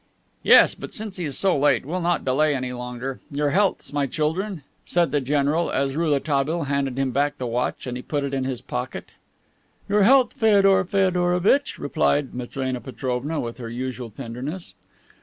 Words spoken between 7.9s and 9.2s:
he put it in his pocket.